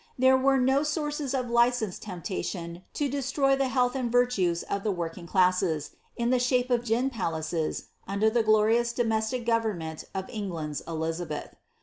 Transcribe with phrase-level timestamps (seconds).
[0.17, 4.89] There were no sources of licensed temptation to destroy the health and virtues of the
[4.91, 10.81] working classes, in the shape of gin palaces, under the florious domestic government of England's
[10.87, 11.53] Elizabeth.